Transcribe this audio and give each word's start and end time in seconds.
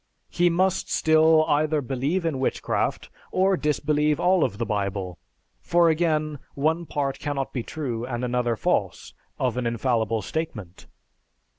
He 0.31 0.49
must 0.49 0.89
still 0.91 1.45
either 1.47 1.79
believe 1.79 2.25
in 2.25 2.39
witchcraft 2.39 3.11
or 3.31 3.55
disbelieve 3.55 4.19
all 4.19 4.43
of 4.43 4.57
the 4.57 4.65
Bible. 4.65 5.19
For 5.61 5.89
again, 5.91 6.39
one 6.55 6.87
part 6.87 7.19
cannot 7.19 7.53
be 7.53 7.61
true 7.61 8.03
and 8.03 8.25
another 8.25 8.55
false 8.55 9.13
of 9.37 9.57
an 9.57 9.67
infallible 9.67 10.23
statement. 10.23 10.87